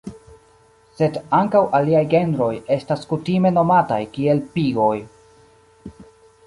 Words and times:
Sed 0.99 1.19
ankaŭ 1.39 1.61
aliaj 1.79 2.01
genroj 2.13 2.49
estas 2.77 3.07
kutime 3.13 3.53
nomataj 3.59 4.01
kiel 4.19 4.45
"pigoj". 4.57 4.93